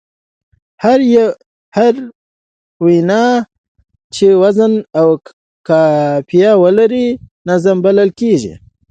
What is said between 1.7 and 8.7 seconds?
هره وينا چي وزن او قافیه ولري؛ نظم بلل کېږي.